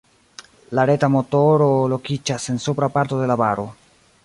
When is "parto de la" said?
2.99-3.39